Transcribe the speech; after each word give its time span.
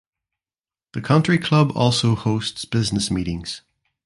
The 0.93 1.01
country 1.01 1.37
club 1.37 1.71
also 1.75 2.15
hosts 2.15 2.65
business 2.65 3.11
meetings. 3.11 3.61